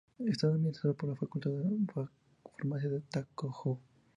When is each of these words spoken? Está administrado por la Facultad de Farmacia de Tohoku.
Está 0.25 0.47
administrado 0.47 0.95
por 0.95 1.09
la 1.09 1.15
Facultad 1.15 1.51
de 1.51 2.07
Farmacia 2.57 2.89
de 2.89 3.01
Tohoku. 3.01 3.77